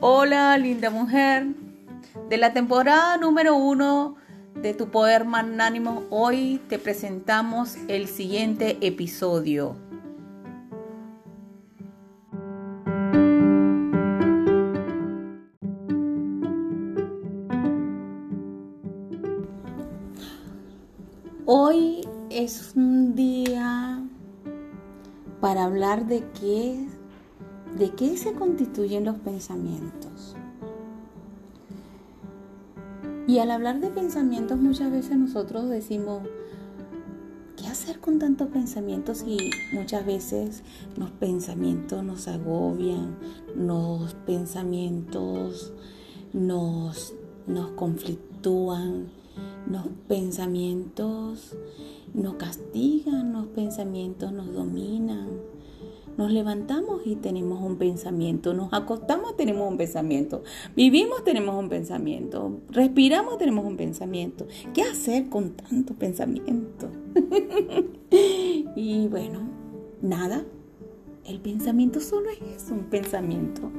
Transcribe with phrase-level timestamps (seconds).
[0.00, 1.48] Hola, linda mujer.
[2.28, 4.14] De la temporada número uno
[4.54, 9.74] de Tu Poder Magnánimo, hoy te presentamos el siguiente episodio.
[21.44, 24.00] Hoy es un día
[25.40, 26.86] para hablar de qué
[27.76, 30.34] ¿De qué se constituyen los pensamientos?
[33.28, 36.22] Y al hablar de pensamientos muchas veces nosotros decimos,
[37.56, 39.22] ¿qué hacer con tantos pensamientos?
[39.22, 40.62] Y muchas veces
[40.96, 43.16] los pensamientos nos agobian,
[43.54, 45.72] los pensamientos
[46.32, 47.12] nos,
[47.46, 49.08] nos conflictúan,
[49.70, 51.54] los pensamientos
[52.14, 55.28] nos castigan, los pensamientos nos dominan
[56.18, 60.42] nos levantamos y tenemos un pensamiento, nos acostamos, tenemos un pensamiento,
[60.74, 64.48] vivimos, tenemos un pensamiento, respiramos, tenemos un pensamiento.
[64.74, 66.90] ¿Qué hacer con tanto pensamiento?
[68.10, 69.48] y bueno,
[70.02, 70.44] nada,
[71.24, 73.70] el pensamiento solo es un pensamiento,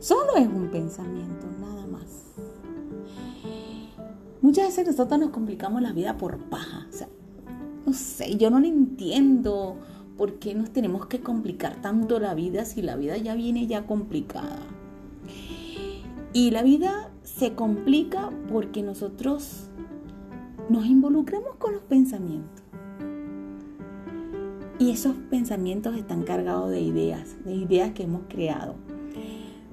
[0.00, 2.34] solo es un pensamiento, nada más.
[4.42, 7.08] Muchas veces nosotros nos complicamos la vida por paja, o sea,
[7.86, 9.76] no sé, yo no lo entiendo
[10.16, 13.86] ¿Por qué nos tenemos que complicar tanto la vida si la vida ya viene ya
[13.86, 14.60] complicada?
[16.32, 19.68] Y la vida se complica porque nosotros
[20.68, 22.62] nos involucramos con los pensamientos.
[24.78, 28.74] Y esos pensamientos están cargados de ideas, de ideas que hemos creado,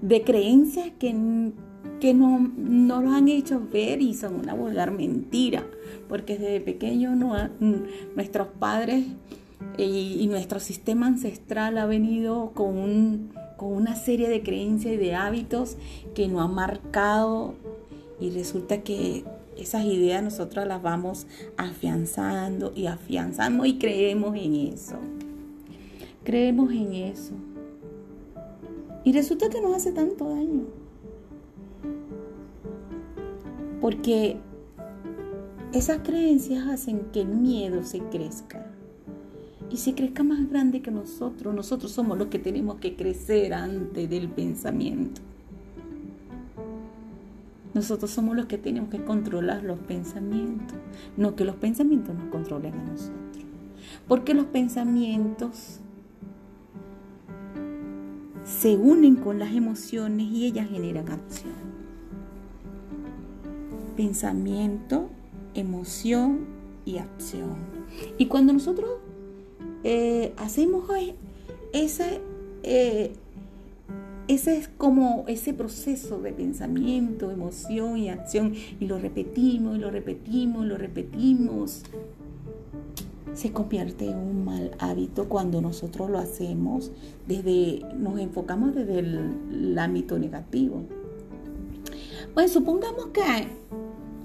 [0.01, 1.51] de creencias que,
[1.99, 5.65] que no, no nos han hecho ver y son una vulgar mentira,
[6.07, 7.33] porque desde pequeño no,
[8.15, 9.05] nuestros padres
[9.77, 15.77] y, nuestro sistema ancestral ha venido con, con una serie de creencias y de hábitos
[16.13, 17.55] que nos ha marcado
[18.19, 19.23] y resulta que
[19.57, 24.97] esas ideas nosotros las vamos afianzando y afianzando y creemos en eso.
[26.23, 27.33] Creemos en eso.
[29.03, 30.63] Y resulta que nos hace tanto daño.
[33.81, 34.37] Porque
[35.73, 38.72] esas creencias hacen que el miedo se crezca
[39.73, 41.53] y se crezca más grande que nosotros.
[41.53, 45.19] Nosotros somos los que tenemos que crecer antes del pensamiento.
[47.73, 50.77] Nosotros somos los que tenemos que controlar los pensamientos,
[51.17, 53.45] no que los pensamientos nos controlen a nosotros.
[54.07, 55.79] Porque los pensamientos
[58.45, 61.73] se unen con las emociones y ellas generan acción.
[63.97, 65.09] Pensamiento,
[65.55, 66.45] emoción
[66.85, 67.55] y acción.
[68.19, 68.99] Y cuando nosotros
[69.83, 70.85] eh, hacemos
[71.73, 72.21] ese,
[72.63, 73.11] eh,
[74.27, 79.91] ese es como ese proceso de pensamiento, emoción y acción y lo repetimos y lo
[79.91, 81.83] repetimos y lo repetimos.
[83.33, 86.91] Se convierte en un mal hábito cuando nosotros lo hacemos
[87.27, 90.83] desde, nos enfocamos desde el, ámbito negativo.
[92.33, 93.21] Pues supongamos que,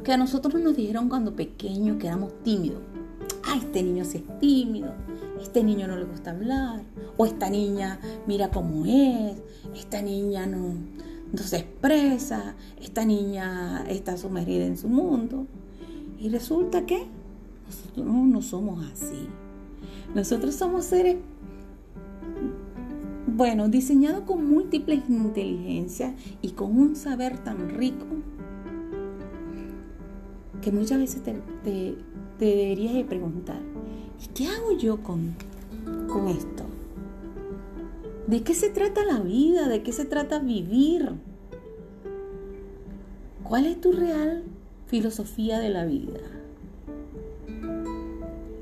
[0.05, 2.83] que a nosotros nos dijeron cuando pequeños que éramos tímidos.
[3.49, 4.93] Ah, este niño es tímido
[5.43, 6.83] este niño no le gusta hablar,
[7.17, 9.37] o esta niña mira cómo es,
[9.75, 10.75] esta niña no,
[11.33, 15.47] no se expresa, esta niña está sumergida en su mundo.
[16.19, 17.07] Y resulta que
[17.67, 19.29] nosotros no, somos así.
[20.15, 21.17] Nosotros somos seres,
[23.27, 28.07] bueno, diseñados con múltiples inteligencias y con un saber tan rico
[30.61, 31.97] que muchas veces te
[32.47, 33.61] deberías de preguntar,
[34.23, 35.35] ¿Y qué hago yo con,
[36.09, 36.65] con esto?
[38.27, 39.69] ¿De qué se trata la vida?
[39.69, 41.13] ¿De qué se trata vivir?
[43.45, 44.43] ¿Cuál es tu real
[44.87, 46.21] filosofía de la vida?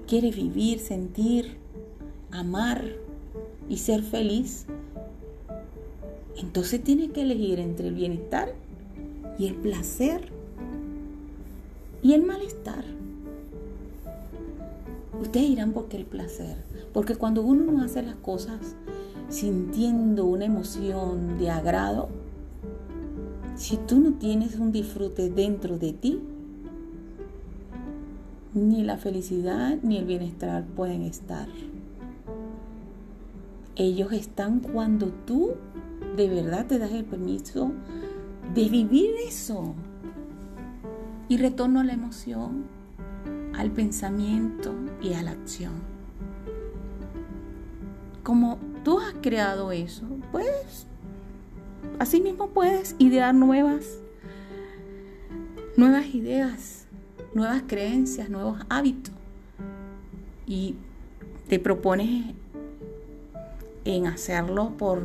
[0.07, 1.57] ¿Quieres vivir, sentir,
[2.31, 2.85] amar
[3.69, 4.67] y ser feliz?
[6.37, 8.55] Entonces tienes que elegir entre el bienestar
[9.39, 10.31] y el placer
[12.03, 12.85] y el malestar.
[15.21, 16.65] Ustedes dirán por qué el placer.
[16.93, 18.77] Porque cuando uno no hace las cosas
[19.29, 22.09] sintiendo una emoción de agrado,
[23.57, 26.21] si tú no tienes un disfrute dentro de ti,
[28.55, 31.49] ni la felicidad ni el bienestar pueden estar.
[33.77, 35.53] Ellos están cuando tú
[36.17, 37.73] de verdad te das el permiso
[38.55, 39.75] de vivir eso.
[41.29, 42.65] Y retorno a la emoción,
[43.57, 45.73] al pensamiento y a la acción.
[48.23, 50.87] Como tú has creado eso, pues
[51.99, 53.99] así mismo puedes idear nuevas,
[55.77, 56.87] nuevas ideas,
[57.35, 59.15] nuevas creencias, nuevos hábitos.
[60.47, 60.77] Y
[61.49, 62.35] te propones
[63.85, 65.03] en hacerlo por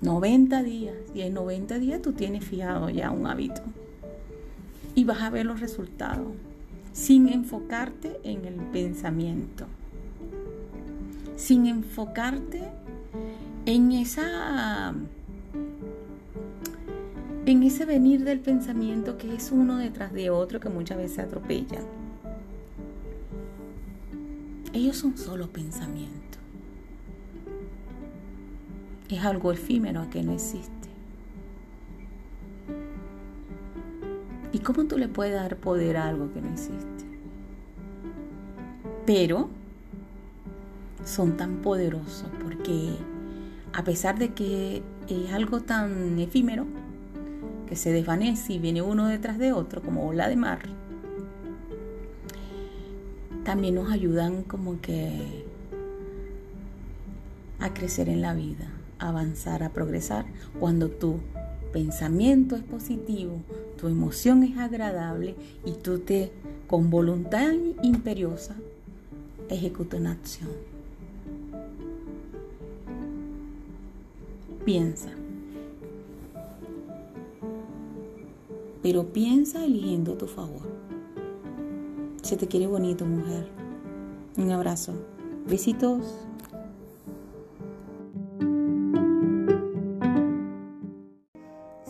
[0.00, 0.96] 90 días.
[1.14, 3.62] Y en 90 días tú tienes fijado ya un hábito.
[4.94, 6.28] Y vas a ver los resultados
[6.92, 9.66] sin enfocarte en el pensamiento.
[11.36, 12.62] Sin enfocarte
[13.66, 14.94] en esa
[17.46, 21.80] en ese venir del pensamiento que es uno detrás de otro que muchas veces atropella.
[24.74, 26.40] Ellos son solo pensamientos.
[29.08, 30.77] Es algo efímero que no existe.
[34.68, 37.06] Cómo tú le puedes dar poder a algo que no existe?
[39.06, 39.48] Pero
[41.06, 42.90] son tan poderosos porque
[43.72, 46.66] a pesar de que es algo tan efímero,
[47.66, 50.58] que se desvanece y viene uno detrás de otro como ola de mar,
[53.44, 55.46] también nos ayudan como que
[57.58, 60.26] a crecer en la vida, a avanzar, a progresar.
[60.60, 61.20] Cuando tu
[61.72, 63.42] pensamiento es positivo,
[63.78, 65.34] tu emoción es agradable
[65.64, 66.32] y tú te,
[66.66, 68.56] con voluntad imperiosa,
[69.48, 70.50] ejecutas una acción.
[74.64, 75.10] Piensa.
[78.82, 80.62] pero piensa eligiendo tu favor.
[82.22, 83.46] Se te quiere bonito, mujer.
[84.36, 84.94] Un abrazo.
[85.46, 86.27] Besitos.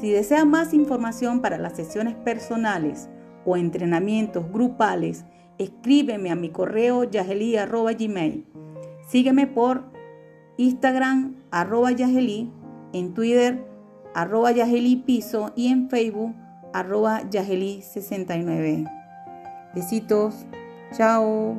[0.01, 3.09] Si desea más información para las sesiones personales
[3.45, 5.25] o entrenamientos grupales,
[5.59, 8.47] escríbeme a mi correo yageli.gmail.
[9.09, 9.85] Sígueme por
[10.57, 12.53] Instagram arroba yageli,
[12.93, 13.65] en Twitter
[14.15, 16.35] arroba y en Facebook
[16.73, 18.91] arroba Yaheli69.
[19.75, 20.47] Besitos,
[20.93, 21.57] chao.